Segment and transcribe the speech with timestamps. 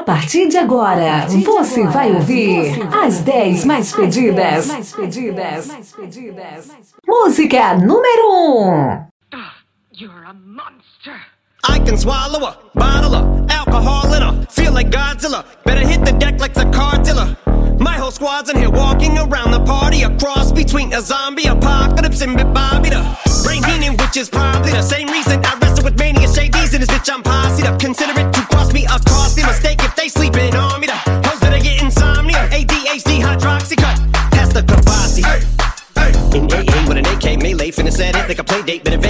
[0.00, 4.66] A partir de agora, partir você, agora vai ouvir você vai as 10 mais pedidas.
[4.66, 5.66] mais pedidas.
[5.66, 6.68] Mais pedidas.
[7.06, 8.70] Música número 1.
[8.70, 9.06] Um.
[9.92, 11.20] You're a monster.
[11.68, 15.44] I can swallow a bottle of alcohol in a feel like Godzilla.
[15.66, 17.36] Better hit the deck like the car dealer.
[17.78, 22.22] My whole squad's in here walking around the party, a cross between a zombie apocalypse
[22.22, 26.74] and Bobby the brain healing, which is probably the same reason I with mania shades
[26.74, 27.10] in this bitch.
[27.12, 27.78] I'm posse up.
[27.78, 30.86] Consider it to cost me a costly mistake if they sleeping on me.
[30.86, 30.96] The
[31.26, 33.98] hoes that I get insomnia, ADHD, hydroxy cut,
[34.32, 35.24] past the Kabasi.
[36.34, 39.09] In AA with an AK melee, finna set it like a play date, better vacate,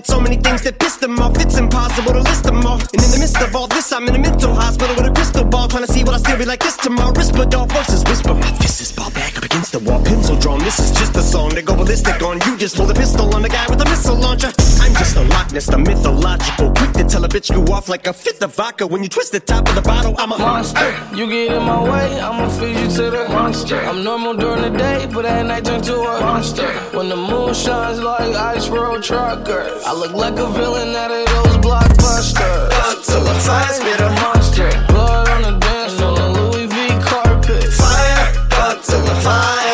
[0.00, 1.36] Did so many things that pissed them off.
[1.36, 2.80] It's impossible to list them all.
[2.80, 5.44] And in the midst of all this, I'm in a mental hospital with a crystal
[5.44, 7.12] ball, trying to see what I still be like this tomorrow.
[7.50, 8.34] Dog versus whisper.
[8.34, 10.58] My fist is ball back up against the wall, pencil drawn.
[10.60, 12.40] This is just a song to go ballistic on.
[12.46, 14.59] You just pull the pistol on the guy with a missile launcher.
[15.00, 16.72] Just a Loch Ness, the mythological.
[16.72, 18.86] Quick to tell a bitch you off like a fifth of vodka.
[18.86, 20.94] When you twist the top of the bottle, I'm a monster.
[21.16, 23.80] You get in my way, I'ma feed you to the monster.
[23.80, 26.68] I'm normal during the day, but at night turn to a monster.
[26.94, 29.82] When the moon shines like ice road truckers.
[29.84, 32.70] I look like a villain out of those blockbusters.
[32.84, 34.68] Up to the fire, spit a monster.
[34.88, 37.72] Blood on the dance floor, the Louis V carpet.
[37.72, 39.69] Fire, up to the fire.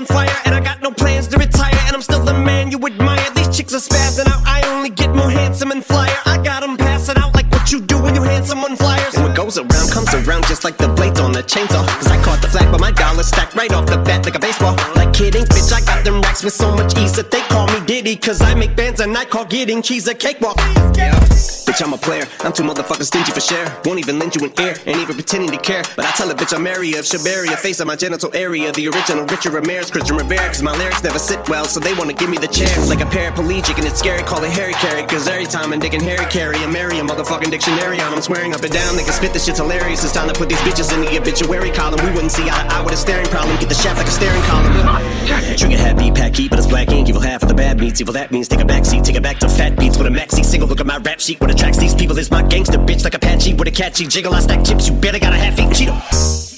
[0.00, 1.78] On fire and I got no plans to retire.
[1.86, 3.28] And I'm still the man you admire.
[3.34, 4.42] These chicks are spazzing out.
[4.46, 6.16] I only get more handsome and flyer.
[6.24, 9.14] I got them passing out like what you do when you hand someone flyers.
[9.14, 11.84] And what goes around comes around just like the blades on the chainsaw.
[12.00, 14.38] Cause I caught the flag, but my dollar stacked right off the bat like a
[14.38, 14.74] baseball.
[14.96, 17.84] Like kidding, bitch, I got them racks with so much ease that they call me
[17.86, 18.16] Diddy.
[18.16, 20.56] Cause I make bands and I call getting cheese a cakewalk.
[20.96, 21.18] Yeah.
[21.66, 22.26] Bitch, I'm a player.
[22.40, 23.66] I'm too motherfucking stingy for share.
[23.84, 25.82] Won't even lend you an ear, ain't even pretending to care.
[25.96, 28.72] But I tell a bitch I'm area of Shabaria, face of my genital area.
[28.72, 30.46] The original Richard Ramirez, Christian Rivera.
[30.46, 32.70] Cause my lyrics never sit well, so they wanna give me the chair.
[32.86, 35.06] Like a paraplegic, and it's scary, call it Harry Carry.
[35.06, 38.12] Cause every time I'm digging Harry Carry, I marry a motherfucking dictionary on.
[38.12, 40.04] I'm swearing up and down, they can spit this shit's hilarious.
[40.04, 42.04] It's time to put these bitches in the obituary column.
[42.04, 43.56] We wouldn't see eye to eye with a staring problem.
[43.58, 44.72] Get the shaft like a staring column.
[45.56, 47.08] Trigger happy, pack heat, but it's black ink.
[47.08, 48.00] Evil half of the bad meats.
[48.00, 50.10] Evil that means take a back seat, take it back to fat beats with a
[50.10, 50.68] maxi single.
[50.68, 51.40] Look at my rap sheet.
[51.40, 54.34] What attracts these people is my gangster bitch like a Apache with a catchy jiggle.
[54.34, 56.49] I stack chips, you better got a half eat Cheeto.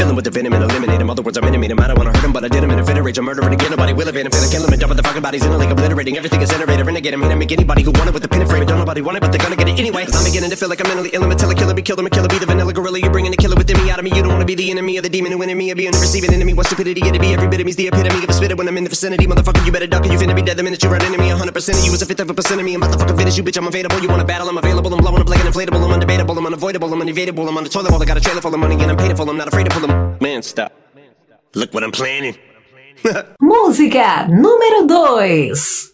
[0.00, 1.10] Filling with the venom and eliminate him.
[1.10, 1.78] Other words, I'm intimate him.
[1.78, 3.18] I don't wanna hurt him, but I did him in a fit rage.
[3.18, 3.70] I'm murdering again.
[3.70, 4.32] Nobody will evade him.
[4.32, 6.86] Finna kill him and dump the fucking bodies in a lake, obliterating everything is iterator.
[6.86, 8.64] Renegade him, him, make anybody who want it with the pin and frame.
[8.64, 10.06] Don't nobody want it, but they're gonna get it anyway.
[10.08, 11.22] I'm beginning to feel like I'm mentally ill.
[11.22, 12.00] I'm a killer, killer, be killed.
[12.00, 12.98] I'm a killer, be the vanilla gorilla.
[12.98, 14.10] You're bringing the killer within me out of me.
[14.16, 15.70] You don't wanna be the enemy of the demon who in me.
[15.70, 16.54] Or be a receiving enemy.
[16.54, 17.34] What stupidity it'd be.
[17.34, 19.26] Every bit of me's the epitome of a spitter when I'm in the vicinity.
[19.26, 21.28] Motherfucker, you better duck or you finna be dead the minute you run into me.
[21.28, 22.72] 100% of you is a fifth of a percent of me.
[22.72, 23.58] I'm about to fucking finish you, bitch.
[23.58, 24.00] I'm available.
[24.00, 24.48] You wanna battle?
[24.48, 24.94] I'm available.
[24.94, 25.84] I'm blowing up like an inflatable.
[25.84, 26.38] I'm undebatable.
[26.38, 26.88] I'm unavoidable.
[26.90, 27.46] I'm unevadable.
[27.46, 27.92] I'm on the toilet.
[27.92, 29.28] I got a trailer full of money and I'm paid for.
[29.28, 29.89] I'm not afraid to pull them.
[30.20, 30.72] Man, stop.
[31.54, 32.36] Look what I'm planning.
[33.40, 35.90] Música número 2.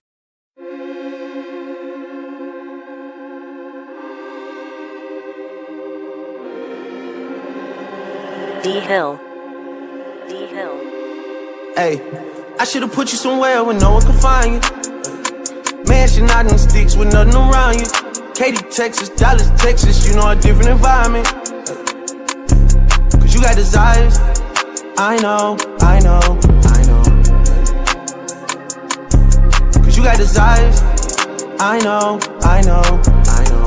[8.63, 9.21] D Hill.
[10.29, 10.75] D Hill.
[11.77, 12.01] Hey,
[12.59, 14.61] I should've put you somewhere where no one can find you.
[15.87, 17.87] Mansion out in sticks with nothing around you.
[18.35, 21.46] Katy, Texas, Dallas, Texas, you know a different environment.
[23.37, 24.19] You got desires.
[24.97, 26.21] I know, I know,
[26.65, 27.03] I know.
[29.85, 30.81] Cause you got desires.
[31.61, 32.81] I know, I know,
[33.29, 33.67] I know.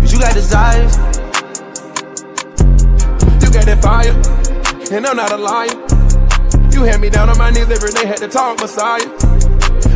[0.00, 0.96] Cause you got desires.
[3.38, 4.10] You got that fire,
[4.92, 5.68] and I'm not a liar.
[6.72, 9.06] You had me down on my knees every day, had to talk Messiah.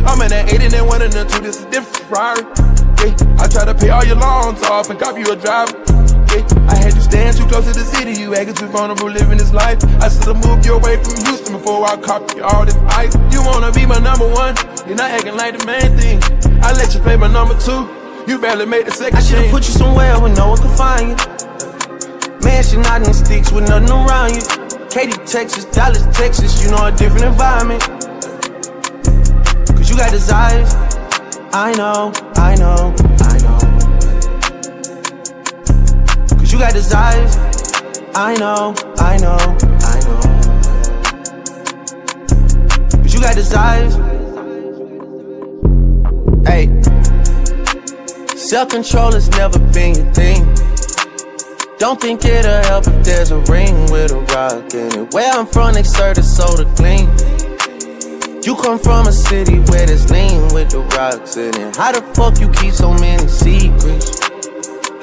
[0.07, 2.47] I'm in that 80 and one and the two, this is different.
[3.03, 5.84] Yeah, I try to pay all your loans off and copy you a driver.
[6.69, 9.53] I had you stand too close to the city, you acting too vulnerable living this
[9.53, 9.83] life.
[10.01, 13.15] I should've moved you away from Houston before I copy all this ice.
[13.31, 14.55] You wanna be my number one,
[14.87, 16.17] you're not acting like the main thing.
[16.61, 17.89] I let you play my number two,
[18.27, 21.09] you barely made the second I should've put you somewhere where no one could find
[21.09, 21.17] you.
[22.45, 24.43] Mansion out in sticks with nothing around you.
[24.89, 27.81] Katy, Texas, Dallas, Texas, you know a different environment.
[29.75, 30.73] Cause you you got desires.
[31.53, 32.93] I know, I know,
[36.55, 37.35] you got desires.
[38.15, 39.35] I know, I know,
[39.81, 40.21] I know.
[43.01, 43.95] But you got desires.
[46.47, 46.67] Hey.
[48.37, 50.45] Self control has never been your thing.
[51.77, 55.13] Don't think it'll help if there's a ring with a rock in it.
[55.13, 57.09] Where I'm from, they serve the soda clean.
[58.43, 61.75] You come from a city where there's lean with the rocks in it.
[61.75, 64.24] How the fuck you keep so many secrets?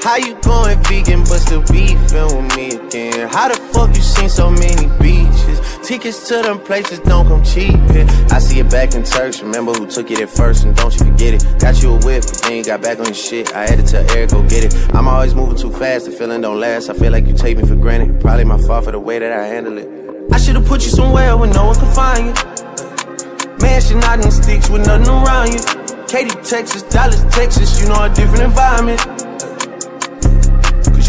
[0.03, 1.97] How you going vegan but still beefing
[2.35, 3.29] with me again?
[3.29, 5.79] How the fuck you seen so many beaches?
[5.87, 7.79] Tickets to them places don't come cheap.
[7.95, 8.29] Yeah.
[8.33, 9.41] I see it back in Turks.
[9.41, 11.61] Remember who took it at first and don't you forget it.
[11.61, 13.55] Got you a whip, but then you got back on your shit.
[13.55, 14.75] I had to tell Eric go get it.
[14.93, 16.91] I'm always moving too fast, the feeling don't last.
[16.91, 18.21] I feel like you take me for granted.
[18.21, 19.89] Probably my fault for the way that I handle it.
[20.33, 23.57] I should've put you somewhere where no one can find you.
[23.61, 25.61] Mansion out in sticks with nothing around you.
[26.09, 29.01] Katy, Texas, Dallas, Texas, you know a different environment.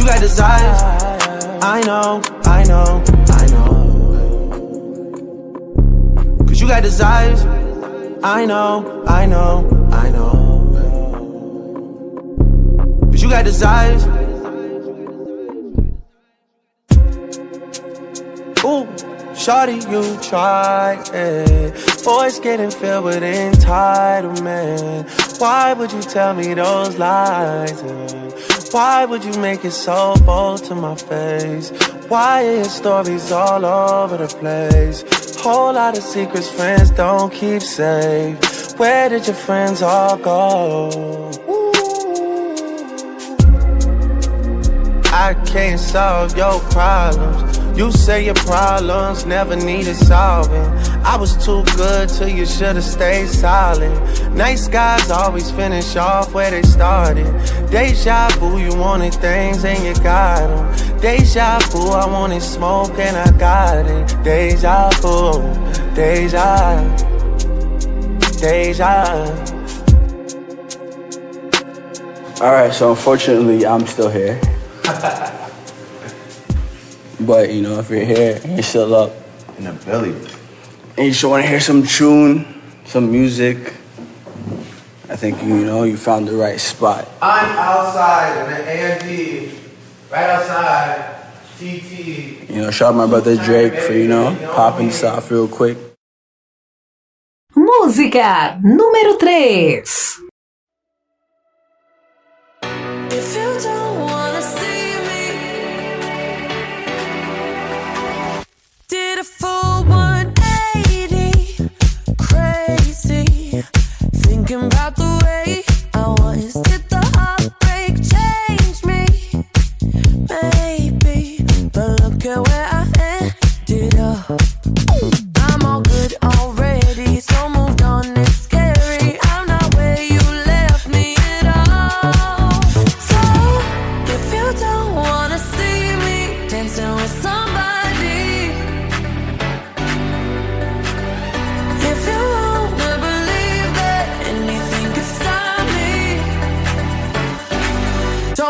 [0.03, 0.83] You got desires.
[1.63, 3.69] I know, I know, I know.
[6.45, 7.45] Cause you got desires.
[8.21, 10.67] I know, I know, I know.
[13.11, 14.03] Cause you got desires.
[18.65, 18.85] Ooh,
[19.39, 21.77] shawty, you try it.
[22.03, 25.07] Voice getting filled with entitlement.
[25.39, 27.81] Why would you tell me those lies?
[27.81, 28.33] And
[28.73, 31.69] why would you make it so bold to my face?
[32.07, 35.03] Why are your stories all over the place?
[35.41, 38.79] Whole lot of secrets friends don't keep safe.
[38.79, 41.31] Where did your friends all go?
[45.13, 47.77] I can't solve your problems.
[47.77, 50.69] You say your problems never needed solving.
[51.05, 54.33] I was too good till you should've stayed silent.
[54.33, 57.25] Nice guys always finish off where they started.
[57.69, 60.99] Deja vu, you wanted things and you got them.
[60.99, 64.23] Deja vu, I wanted smoke and I got it.
[64.23, 65.41] Deja vu,
[65.93, 66.79] deja,
[68.39, 69.53] deja.
[72.41, 74.39] Alright, so unfortunately, I'm still here.
[77.21, 79.11] but, you know, if you're here and you're still up
[79.57, 80.42] In the belly.
[80.97, 82.45] And you just want to hear some tune,
[82.85, 83.73] some music,
[85.09, 87.07] I think, you know, you found the right spot.
[87.21, 89.51] I'm outside in the AMG,
[90.11, 91.15] right outside,
[91.57, 92.49] TT.
[92.49, 95.77] You know, shout out my brother Drake for, you know, popping this off real quick.
[97.55, 99.83] Música número 3.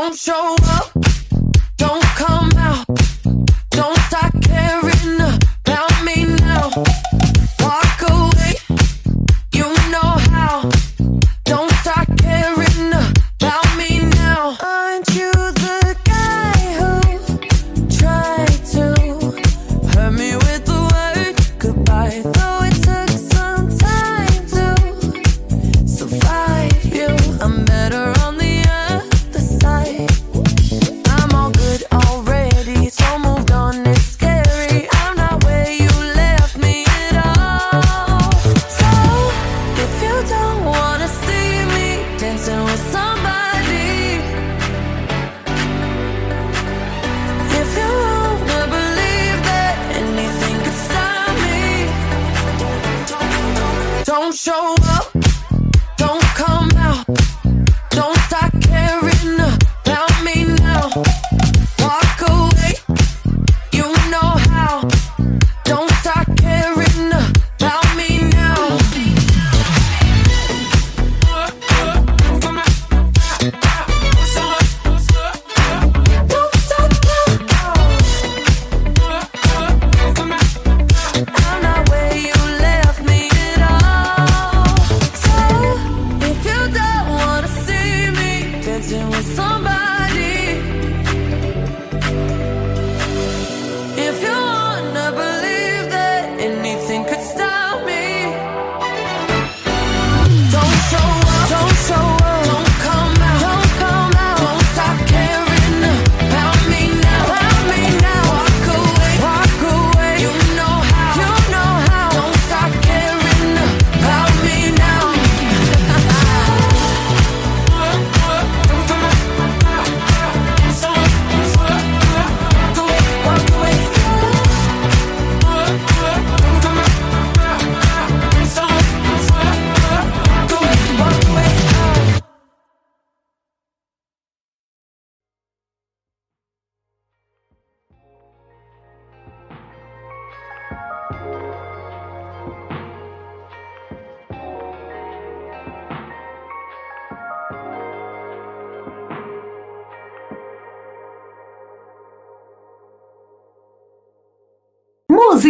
[0.03, 0.62] Don't show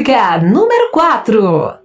[0.03, 1.82] Música número 4.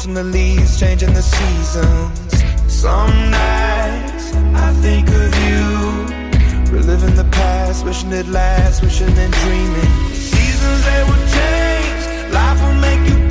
[0.00, 2.72] watching the leaves changing the seasons.
[2.72, 10.14] Some nights I think of you, reliving the past, wishing it lasts, wishing and dreaming.
[10.14, 13.29] Seasons they will change, life will make you.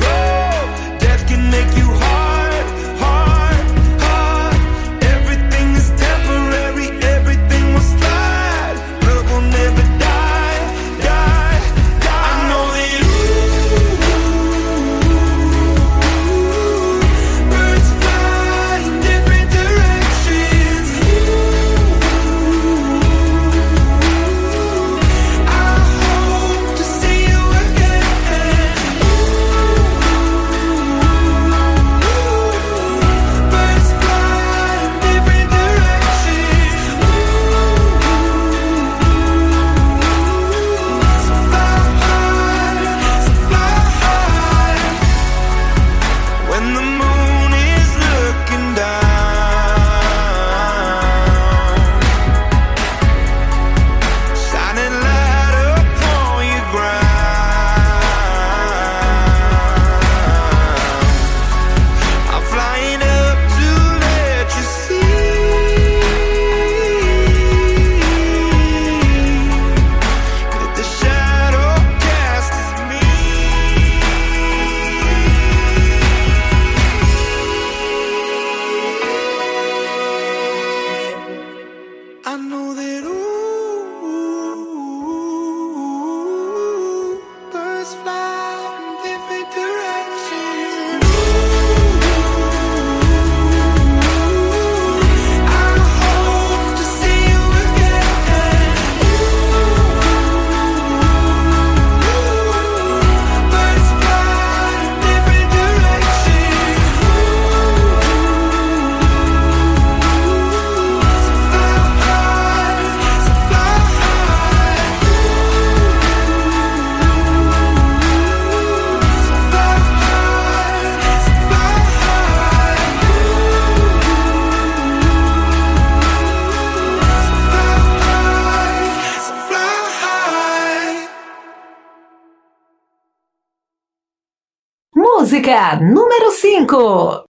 [135.50, 137.24] Dica número 5.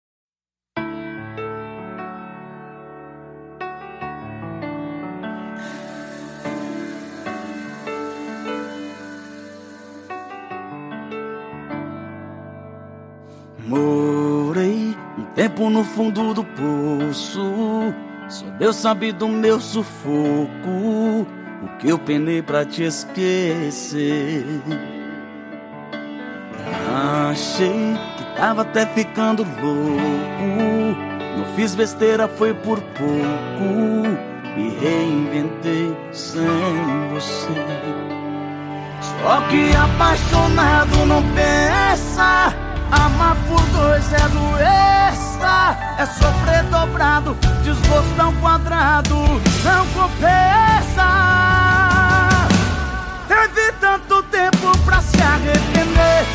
[13.67, 17.93] Morei um tempo no fundo do poço.
[18.31, 20.49] Só Deus sabe do meu sufoco.
[21.63, 24.45] O que eu penei pra te esquecer.
[26.97, 30.97] Achei que tava até ficando louco.
[31.37, 34.03] Não fiz besteira, foi por pouco.
[34.57, 37.53] Me reinventei sem você.
[39.03, 42.55] Só que apaixonado não pensa.
[42.91, 45.77] Amar por dois é doença.
[45.99, 49.17] É sofrer dobrado, desgosto ao é quadrado.
[49.65, 51.09] Não compensa.
[53.29, 56.26] Teve tanto tempo pra se arrepender.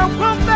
[0.00, 0.47] I won't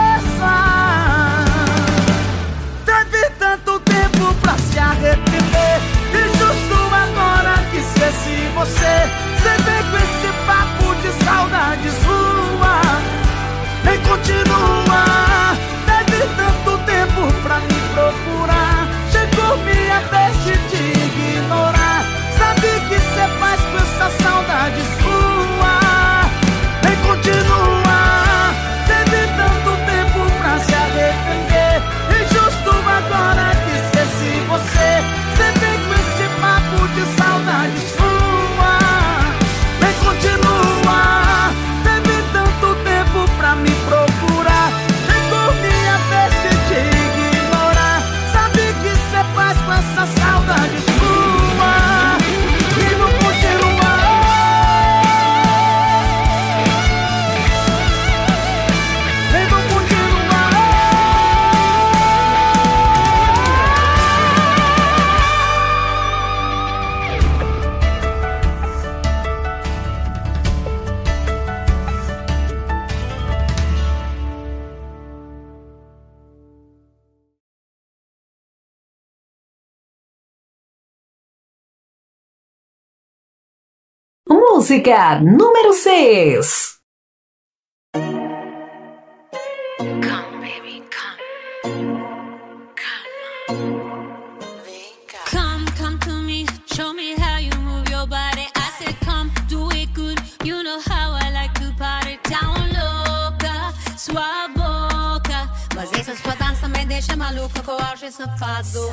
[101.83, 102.19] party.
[102.23, 105.51] Tão louca, sua boca.
[105.75, 108.93] Mas essa sua dança me deixa maluca com o auge safado.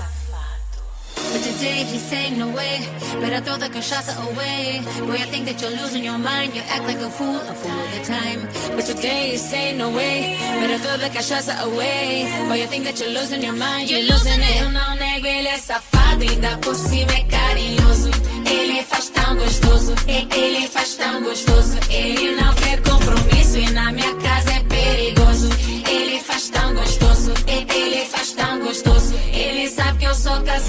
[1.32, 2.76] But today he's saying no way.
[3.22, 4.82] Better throw the cachaça away.
[5.06, 6.56] Boy, I think that you're losing your mind.
[6.56, 8.40] You act like a fool, a fool all the time.
[8.76, 10.38] But today he's saying no way.
[10.62, 12.26] Better throw the cachaça away.
[12.48, 13.90] Boy, I think that you're losing your mind.
[13.90, 14.62] You're losing it.
[14.62, 16.24] Eu não nego, ele é safado.
[16.24, 18.10] Ainda por cima é carinhoso.
[18.46, 19.94] Ele faz tão gostoso.
[20.08, 21.78] Ele faz tão gostoso.
[21.90, 23.58] Ele não quer compromisso.
[23.58, 25.50] E na minha casa é perigoso.
[25.88, 27.34] Ele faz tão gostoso.
[27.48, 29.14] Ele faz tão gostoso.
[29.32, 30.69] Ele sabe que eu sou casada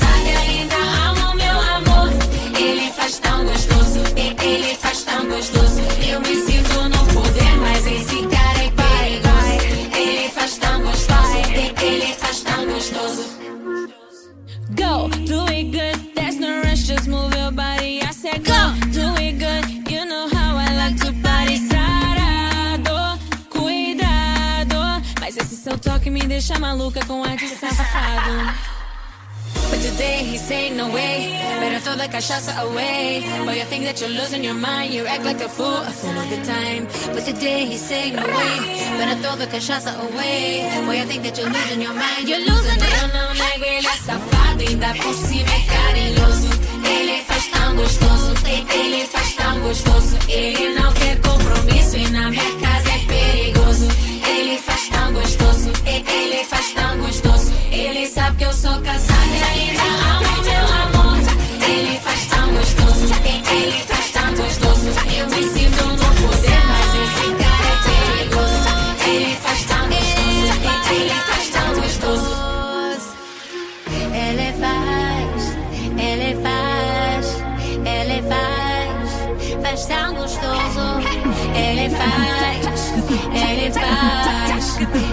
[26.41, 28.33] deixa maluca com ar de safado.
[29.69, 31.39] But today he's saying no way.
[31.61, 33.23] Better throw the cachaça away.
[33.45, 34.95] Boy, you think that you're losing your mind.
[34.95, 36.89] You act like a fool, a fool all the time.
[37.13, 38.57] But today he's saying no way.
[38.97, 40.65] Better throw the cachaça away.
[40.87, 42.27] Boy, you think that you're losing your mind.
[42.27, 42.95] You're losing it.
[43.03, 44.63] Eu não nego, ele é safado.
[44.67, 46.49] Ainda por cima é carinhoso.
[46.89, 48.33] Ele faz tão gostoso.
[48.73, 50.17] Ele faz tão gostoso.
[50.27, 51.99] Ele não quer compromisso.
[51.99, 52.70] E na minha perigoso.
[54.31, 55.71] Ele faz tão gostoso.
[55.87, 57.53] Ele faz tão gostoso.
[57.71, 61.19] Ele sabe que eu sou casada e ainda amo meu amor.
[61.69, 63.15] Ele faz tão gostoso.
[63.25, 64.89] Ele faz tão gostoso.
[65.19, 68.71] Eu me sinto no poder, mas esse cara é perigoso.
[69.07, 70.53] Ele faz tão gostoso.
[70.93, 72.41] Ele faz tão gostoso.
[74.13, 75.41] Ele faz,
[75.99, 77.27] ele faz,
[77.85, 79.09] ele faz,
[79.63, 80.85] faz tão gostoso.
[81.55, 82.40] Ele faz,
[83.09, 85.07] and advice.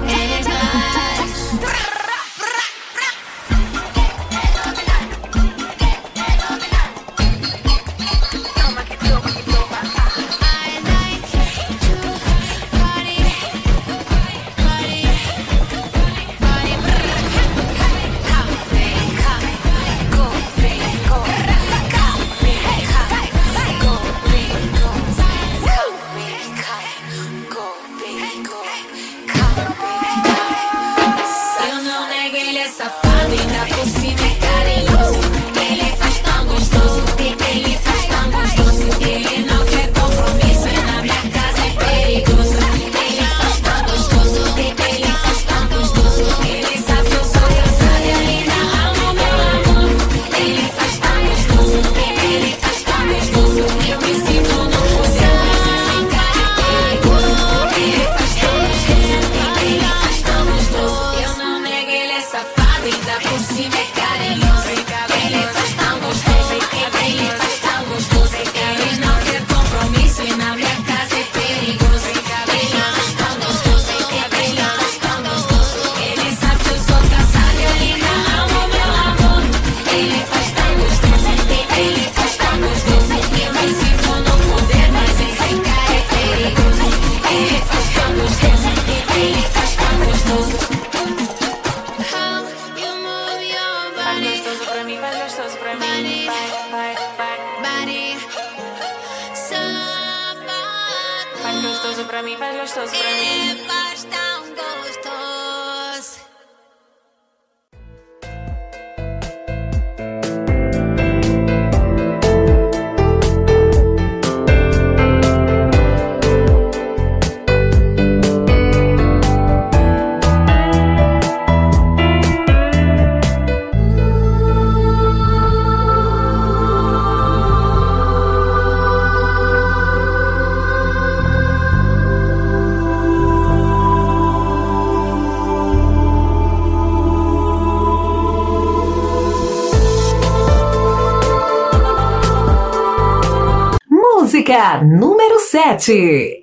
[144.48, 146.42] Música número 7.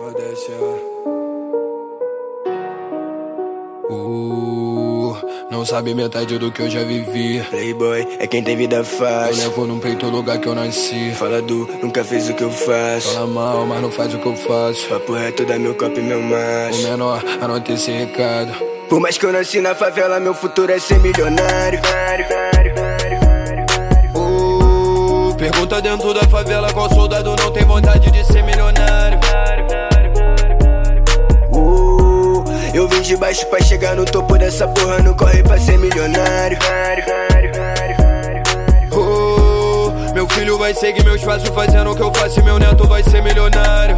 [0.00, 0.56] Modéstia.
[3.88, 5.16] Uh,
[5.48, 7.40] não sabe metade do que eu já vivi.
[7.50, 9.44] Playboy é quem tem vida fácil.
[9.44, 11.12] Eu levo num peito o lugar que eu nasci.
[11.12, 13.14] Fala do, nunca fez o que eu faço.
[13.14, 14.88] Fala mal, mas não faz o que eu faço.
[14.88, 16.82] Papo reto da meu copo e meu O macho.
[16.82, 18.69] menor, anota esse recado.
[18.90, 21.80] Por mais que eu nasci na favela, meu futuro é ser milionário.
[24.16, 29.16] Uh, pergunta dentro da favela qual soldado não tem vontade de ser milionário.
[31.52, 32.42] Uh,
[32.74, 36.58] eu vim de baixo pra chegar no topo dessa porra, não corre pra ser milionário.
[38.92, 42.88] Uh, meu filho vai seguir meus passos fazendo o que eu faço e meu neto
[42.88, 43.96] vai ser milionário.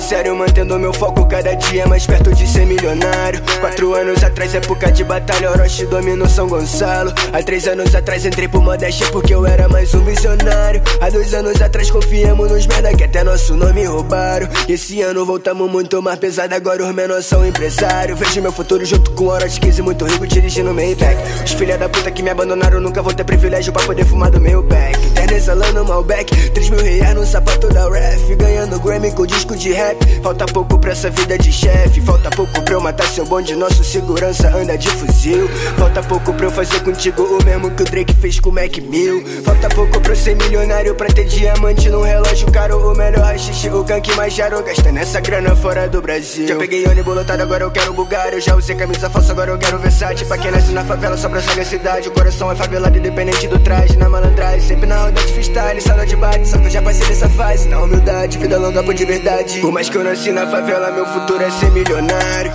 [0.00, 3.40] Trampando sério, mantendo meu foco cada dia mais perto de ser milionário.
[3.60, 7.12] Quatro anos atrás, época de batalha, Orochi dominou São Gonçalo.
[7.32, 10.82] Há três anos atrás, entrei pro Modéstia porque eu era mais um visionário.
[11.00, 14.48] Há dois anos atrás, confiamos nos merda que até nosso nome roubaram.
[14.68, 18.16] Esse ano voltamos muito mais pesado, agora os menores são empresário.
[18.16, 21.16] Vejo meu futuro junto com Orochi 15, muito rico, dirigindo Maybach.
[21.44, 24.40] Os filha da puta que me abandonaram, nunca vou ter privilégio pra poder fumar do
[24.40, 24.98] meu back.
[25.10, 28.34] Terno exalando Malbec, 3 mil reais no sapato da ref.
[28.36, 29.89] Ganhando Grammy com disco de rap.
[30.22, 32.00] Falta pouco pra essa vida de chefe.
[32.00, 33.54] Falta pouco pra eu matar seu bonde.
[33.54, 35.48] Nosso segurança anda de fuzil.
[35.78, 38.76] Falta pouco pra eu fazer contigo o mesmo que o Drake fez com o Mac
[38.78, 39.24] Mill.
[39.44, 40.94] Falta pouco pra eu ser milionário.
[40.94, 42.90] Pra ter diamante num relógio caro.
[42.90, 44.62] O melhor rachixe, o gank mais caro.
[44.62, 46.46] Gastando essa grana fora do Brasil.
[46.46, 48.32] Já peguei ônibus lotado, agora eu quero bugar.
[48.32, 50.24] Eu já usei camisa falsa, agora eu quero Versace.
[50.24, 52.08] Pra quem nasce na favela, só pra sagacidade.
[52.08, 53.96] O coração é favelado, independente do traje.
[53.96, 55.80] Na malandragem, sempre na roda de freestyle.
[55.80, 57.68] Sala de bate, só que eu já passei dessa fase.
[57.68, 59.60] Na humildade, vida longa por de verdade.
[59.60, 62.52] Por mais que eu nasci na favela, meu futuro é ser milionário.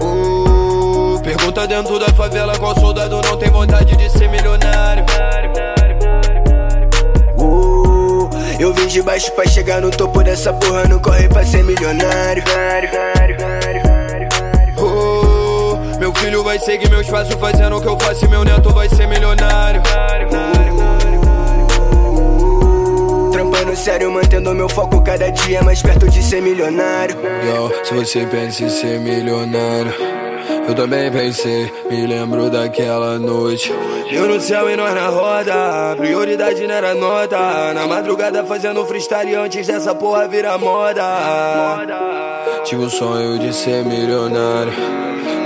[0.00, 5.04] Uh, pergunta dentro da favela qual soldado não tem vontade de ser milionário.
[7.36, 8.30] Uh,
[8.60, 12.44] eu vim de baixo pra chegar no topo dessa porra, não corre pra ser milionário.
[14.78, 18.72] Uh, meu filho vai seguir meus passos fazendo o que eu faço e meu neto
[18.72, 19.82] vai ser milionário.
[23.84, 27.16] Sério, mantendo meu foco cada dia mais perto de ser milionário.
[27.16, 29.92] Yo, se você pensa em ser milionário,
[30.66, 33.70] eu também pensei, me lembro daquela noite.
[34.10, 37.74] Eu no céu e nós na roda, prioridade não era nota.
[37.74, 41.04] Na madrugada fazendo freestyle antes dessa porra virar moda.
[42.64, 44.72] Tive o sonho de ser milionário.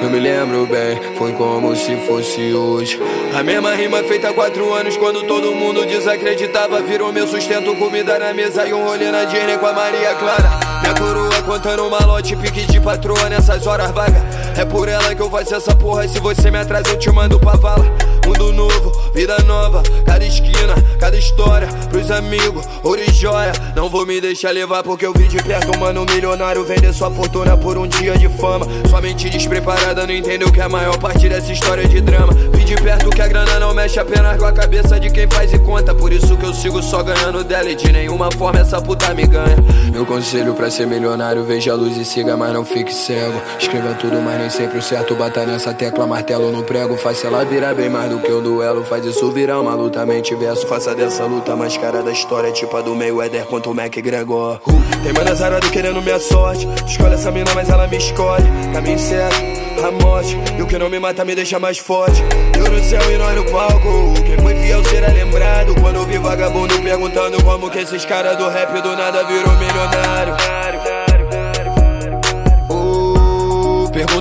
[0.01, 3.01] Eu me lembro bem, foi como se fosse hoje.
[3.37, 6.81] A mesma rima feita há quatro anos, quando todo mundo desacreditava.
[6.81, 10.51] Virou meu sustento, comida na mesa e um rolê na Disney com a Maria Clara.
[10.83, 14.23] Minha coroa contando malote, pique de patroa nessas horas vagas.
[14.57, 16.07] É por ela que eu faço essa porra.
[16.07, 17.85] Se você me atrasa, eu te mando pra vala.
[18.29, 21.67] Mundo novo, vida nova, cada esquina, cada história.
[21.89, 23.53] Pros amigos, ouro e joia.
[23.75, 27.11] Não vou me deixar levar porque eu vi de perto, mano, um milionário vender sua
[27.11, 28.67] fortuna por um dia de fama.
[28.91, 32.35] Sua mente despreparada não entendeu que a maior parte dessa história é de drama.
[32.53, 35.51] Vi de perto que a grana não mexe apenas com a cabeça de quem faz
[35.55, 35.95] e conta.
[35.95, 39.27] Por isso que eu sigo só ganhando dela e de nenhuma forma essa puta me
[39.27, 39.57] ganha.
[39.91, 43.41] Meu conselho pra ser milionário, veja a luz e siga, mas não fique cego.
[43.59, 45.15] Escreva tudo, mas nem sempre o certo.
[45.15, 46.95] Bata nessa tecla, martelo no prego.
[46.99, 48.85] Faça ela virar bem mais do que o duelo.
[48.85, 50.67] Faz isso virar uma luta, mente verso.
[50.67, 54.61] Faça dessa luta mais cara da história, tipo a do Mayweather contra o Mac Gregor.
[55.03, 56.69] Tem mana zarado querendo minha sorte.
[56.87, 58.45] Escolhe essa mina, mas ela me escolhe.
[58.73, 59.37] Caminho certo,
[59.85, 60.37] a morte.
[60.59, 62.23] E o que não me mata me deixa mais forte.
[62.59, 64.15] Eu no céu e nós no palco.
[64.25, 65.75] Quem foi fiel será lembrado.
[65.81, 70.35] Quando vi vagabundo perguntando como que esses caras do rap do nada virou milionário.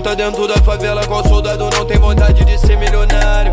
[0.08, 3.52] Uh, dentro da favela qual soldado não tem vontade de ser milionário.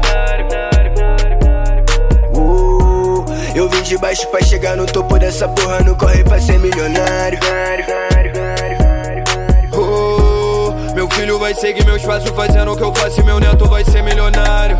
[2.32, 3.24] Uh,
[3.56, 7.40] eu vim de baixo pra chegar no topo dessa porra, não corre pra ser milionário.
[9.72, 13.68] Uh, meu filho vai seguir meus passos fazendo o que eu faço e meu neto
[13.68, 14.78] vai ser milionário.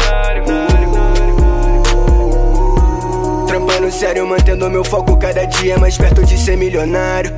[3.49, 7.33] Trampando sério, mantendo meu foco cada dia mais perto de ser milionário.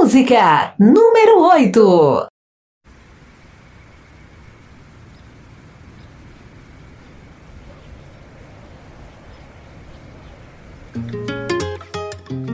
[0.00, 2.26] Música número 8.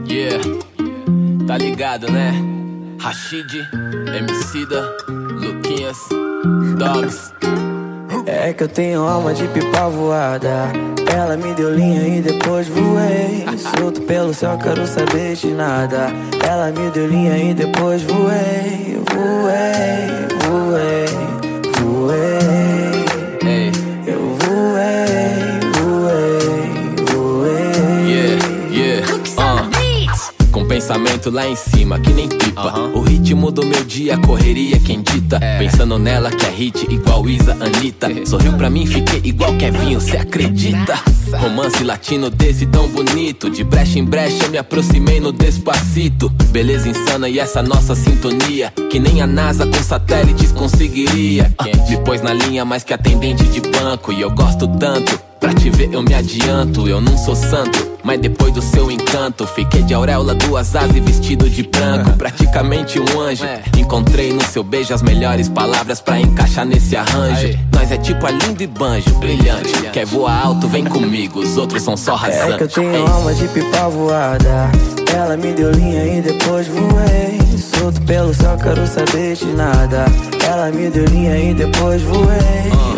[0.09, 0.43] Yeah,
[1.47, 2.33] tá ligado, né?
[2.99, 3.65] Rashid,
[4.13, 5.97] Emicida, Luquinhas,
[6.77, 7.31] Dogs.
[8.25, 10.96] É que eu tenho alma de pipa voada.
[11.17, 13.43] Ela me deu linha e depois voei.
[13.57, 16.09] Solto pelo céu, quero saber de nada.
[16.47, 19.01] Ela me deu linha e depois voei.
[19.11, 20.26] Voei,
[30.87, 32.79] pensamento lá em cima, que nem pipa.
[32.93, 35.37] O ritmo do meu dia, correria quem dita.
[35.59, 38.07] Pensando nela que é hit, igual Isa, Anitta.
[38.25, 40.97] Sorriu pra mim, fiquei igual Kevinho, cê acredita?
[41.33, 43.49] Romance latino desse tão bonito.
[43.49, 46.29] De brecha em brecha, eu me aproximei no despacito.
[46.51, 48.71] Beleza insana e essa nossa sintonia.
[48.89, 51.53] Que nem a NASA com satélites conseguiria.
[51.57, 54.13] Ah, me pôs na linha mais que atendente de banco.
[54.13, 55.26] E eu gosto tanto.
[55.39, 57.97] Pra te ver eu me adianto, eu não sou santo.
[58.03, 62.11] Mas depois do seu encanto, fiquei de auréola, duas asas e vestido de branco.
[62.17, 63.43] Praticamente um anjo.
[63.77, 67.57] Encontrei no seu beijo as melhores palavras pra encaixar nesse arranjo.
[67.73, 69.73] Nós é tipo a lindo e banjo, brilhante.
[69.91, 73.47] Quer voar alto, vem comigo, os outros são só É que eu tenho alma de
[73.49, 74.71] pipa voada.
[75.13, 77.39] Ela me deu linha e depois voei.
[77.57, 80.05] Solto pelo céu, quero saber de nada.
[80.45, 82.27] Ela me deu linha e depois voei.
[82.71, 82.96] Voei,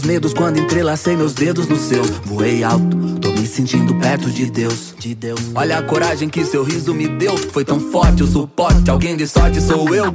[0.00, 2.02] meus medos quando entrelacei meus dedos no seu.
[2.24, 4.94] Voei alto, tô me sentindo perto de Deus.
[4.98, 5.40] De Deus.
[5.54, 7.36] Olha a coragem que seu riso me deu.
[7.36, 8.90] Foi tão forte o suporte.
[8.90, 10.12] Alguém de sorte sou eu.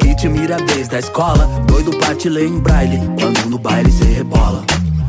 [0.00, 1.46] Que te mira desde a escola.
[1.66, 2.98] Doido pra te ler em braille.
[3.18, 4.64] Quando no baile cê rebola.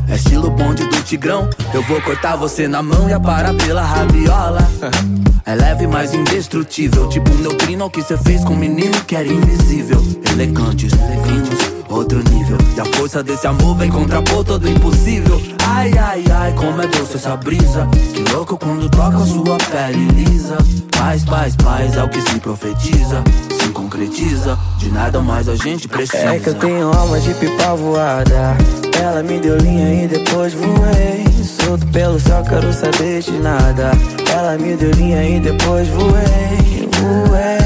[0.08, 1.50] É estilo bonde do tigrão.
[1.74, 4.60] Eu vou cortar você na mão e aparar pela rabiola.
[5.46, 7.10] É leve, mas indestrutível.
[7.10, 10.02] Tipo neutrino que cê fez com um menino que era invisível.
[10.32, 12.58] Elegantes, finos, outro nível.
[12.78, 15.42] E a força desse amor vem contrapor todo impossível.
[15.68, 17.88] Ai, ai, ai, como é doce essa brisa.
[18.14, 20.58] Que louco quando toca sua pele lisa.
[20.98, 23.22] Paz, paz, paz é o que se profetiza.
[23.60, 26.36] Se concretiza, de nada mais a gente precisa.
[26.36, 28.56] É que eu tenho alma de pipa voada.
[28.98, 31.33] Ela me deu linha e depois voei.
[31.44, 33.92] Solto pelo céu, quero saber de nada.
[34.32, 36.90] Ela me deu linha e depois voei.
[37.00, 37.60] Voei,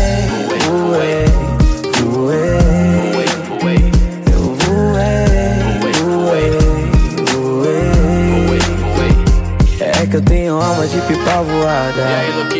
[0.65, 1.25] voei,
[2.01, 3.25] voei.
[4.31, 5.25] Eu voei,
[6.01, 6.51] voei,
[7.31, 7.87] voei.
[9.79, 12.01] É que eu tenho alma de pipa voada.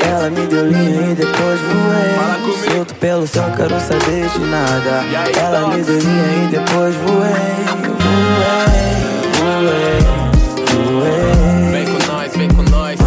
[0.06, 2.18] Ela me deu linha e depois voei.
[2.66, 5.04] Solto pelo céu, quero saber de nada.
[5.40, 7.34] Ela me deu linha e depois voei.
[8.00, 8.98] Voei,
[9.40, 10.07] voei,
[11.72, 13.00] Vem com nós, vem com nós.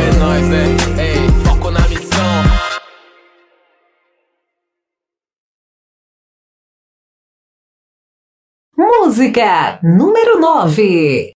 [0.00, 0.64] é nós, né?
[0.98, 2.42] Ei, foco na missão.
[8.76, 11.32] Música número 9.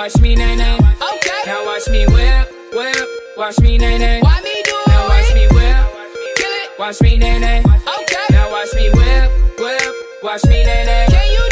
[0.00, 0.76] Watch me nay nay.
[0.76, 1.40] Okay.
[1.44, 3.08] Now watch me whip, whip.
[3.36, 4.20] Watch me nay nay.
[4.22, 4.88] Why me do it?
[4.88, 5.76] Now watch me whip.
[6.38, 6.70] Kill it.
[6.78, 7.58] Watch me nay nay.
[7.60, 8.26] Okay.
[8.30, 9.94] Now watch me whip, whip.
[10.22, 11.06] Watch me nay nay.
[11.10, 11.49] Can you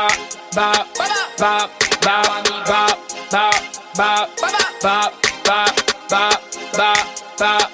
[0.00, 0.16] bop,
[0.54, 2.96] bop, bop, bop, bop, bop,
[3.30, 3.54] bop,
[3.96, 4.30] bop,
[4.80, 5.12] bop,
[5.44, 5.72] bop,
[6.08, 6.40] bop,
[6.78, 7.00] bop,
[7.38, 7.70] bop,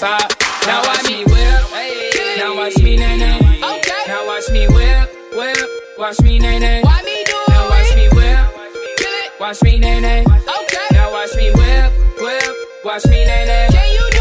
[0.00, 0.32] bop.
[0.66, 2.38] Now watch me whip.
[2.38, 3.60] Now watch me nay nay.
[4.06, 5.68] Now watch me whip, whip.
[5.98, 6.82] Watch me nay nay.
[6.82, 7.48] Why me do it?
[7.48, 9.40] Now watch me whip.
[9.40, 10.24] Watch me nay nay.
[10.92, 12.54] Now watch me whip, whip.
[12.84, 14.13] Watch me nay nay.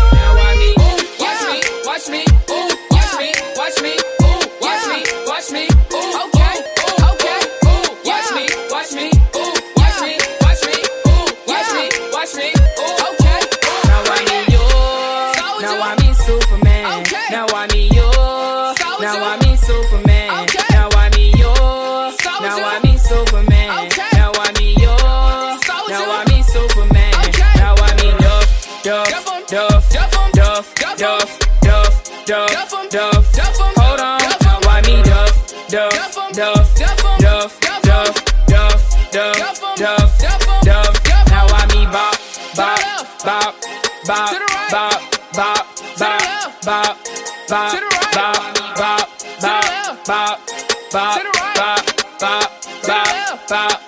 [50.94, 51.20] Bop,
[51.56, 51.86] Bop,
[52.20, 52.52] Bop,
[52.86, 53.82] Bop, Bop,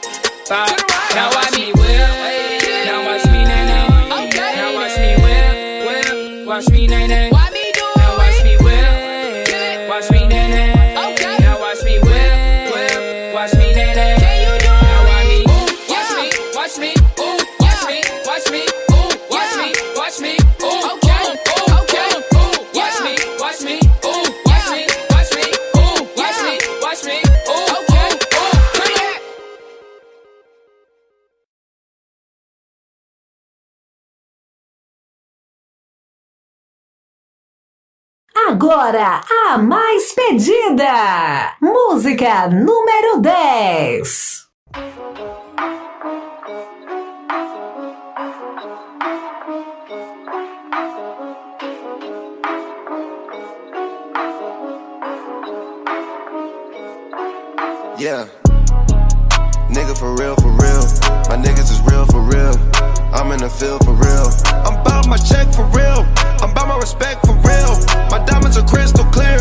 [0.49, 0.89] Bop.
[1.13, 2.24] Now watch me whip.
[38.55, 41.57] Agora, a mais pedida.
[41.61, 44.47] Música número 10.
[57.99, 58.29] Yeah.
[59.69, 60.79] Nigga for real, for real.
[61.27, 62.53] My niggas is real, for real.
[63.13, 64.29] I'm in the field for real.
[64.63, 66.05] I'm my check for real.
[66.41, 67.77] I'm bout my respect for real.
[68.09, 69.39] My diamonds are crystal clear.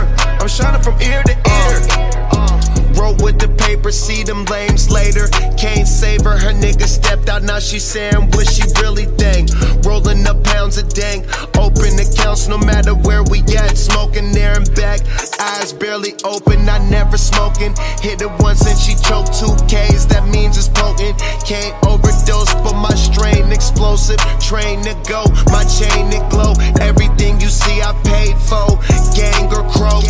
[6.64, 9.50] Nigga stepped out, now she saying what she really think.
[9.84, 11.26] Rolling up pounds of dank,
[11.58, 13.76] open accounts no matter where we at.
[13.76, 15.00] Smoking there and back,
[15.40, 17.74] eyes barely open, I never smoking.
[18.00, 21.18] Hit it once and she choked two K's, that means it's potent.
[21.44, 24.20] Can't overdose, but my strain explosive.
[24.40, 26.54] Train to go, my chain it glow.
[26.80, 28.80] Everything you see, I paid for.
[29.14, 30.04] Gang or croak.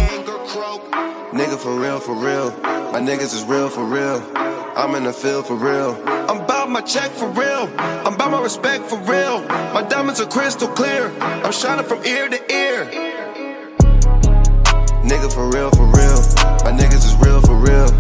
[1.35, 2.53] Nigga for real, for real.
[2.93, 4.23] My niggas is real, for real.
[4.37, 6.01] I'm in the field for real.
[6.07, 7.69] I'm bout my check for real.
[7.77, 9.43] I'm bout my respect for real.
[9.75, 11.11] My diamonds are crystal clear.
[11.21, 12.85] I'm shining from ear to ear.
[15.03, 16.23] Nigga for real, for real.
[16.63, 17.91] My niggas is real, for real.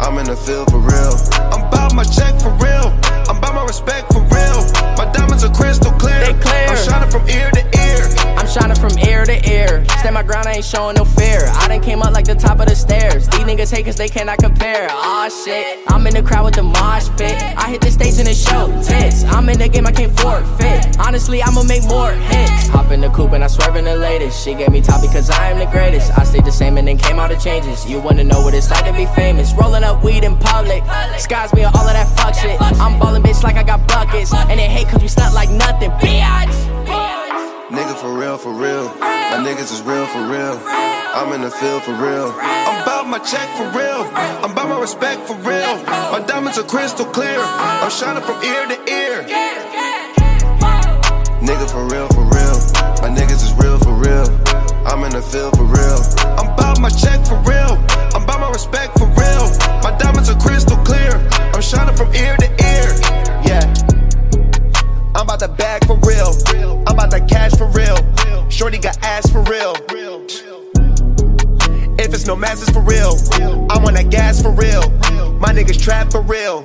[0.00, 1.35] I'm in the field for real.
[1.76, 2.92] I'm my check for real.
[3.28, 4.60] I'm bout my respect for real.
[4.96, 6.20] My diamonds are crystal clear.
[6.20, 6.68] They clear.
[6.68, 8.02] I'm shining from ear to ear.
[8.36, 9.84] I'm shining from ear to ear.
[10.00, 11.46] Stand my ground, I ain't showing no fear.
[11.46, 13.28] I done came up like the top of the stairs.
[13.28, 14.88] These niggas hate cause they cannot compare.
[14.90, 17.34] Aw shit, I'm in the crowd with the mosh pit.
[17.56, 19.24] I hit the stage and it show tits.
[19.24, 20.98] I'm in the game, I can't forfeit.
[20.98, 22.68] Honestly, I'ma make more hits.
[22.68, 24.44] Hop in the coupe and I swerve in the latest.
[24.44, 26.16] She gave me top because I am the greatest.
[26.16, 27.84] I stayed the same and then came out of changes.
[27.88, 29.52] You wanna know what it's like to be famous?
[29.54, 30.82] Rolling up weed in public.
[31.18, 32.60] Skies me on all of that fuck shit.
[32.80, 34.32] I'm ballin' bitch like I got buckets.
[34.32, 35.90] And they hate cause we stunt like nothing.
[35.98, 36.54] Biatch!
[37.70, 38.86] Nigga for real, for real.
[39.00, 40.56] My niggas is real, for real.
[41.16, 42.30] I'm in the field for real.
[42.38, 44.06] I'm bout my check for real.
[44.14, 45.82] I'm bout my respect for real.
[46.14, 47.40] My diamonds are crystal clear.
[47.40, 49.16] I'm shining from ear to ear.
[51.42, 52.58] Nigga for real, for real.
[53.02, 54.26] My niggas is real, for real.
[54.86, 56.00] I'm in the field for real.
[56.38, 57.74] I'm bout my check for real.
[58.14, 59.50] I'm bout my respect for real.
[59.82, 61.10] My diamonds are crystal clear.
[61.66, 62.94] Shining from ear to ear.
[63.42, 63.74] Yeah.
[65.16, 66.32] I'm about to bag for real.
[66.86, 67.96] I'm about to cash for real.
[68.48, 69.74] Shorty got ass for real.
[71.98, 73.16] If it's no masses for real,
[73.68, 74.90] I'm on that gas for real.
[75.40, 76.62] My niggas trap for real.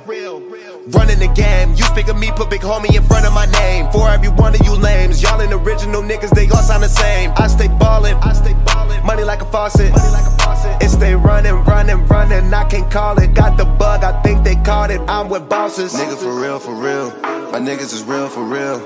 [0.86, 1.70] Running the game.
[1.70, 3.90] You speak of me, put big homie in front of my name.
[3.92, 7.32] For every one of you lames, y'all ain't original niggas, they all sound the same.
[7.36, 9.90] I stay ballin', I stay ballin', money like a faucet.
[9.92, 10.82] Money like a faucet.
[10.82, 13.34] It stay running, running, running, I can't call it.
[13.34, 15.00] Got the bug, I think they caught it.
[15.08, 15.94] I'm with bosses.
[15.94, 17.10] Nigga, for real, for real.
[17.52, 18.80] My niggas is real, for real.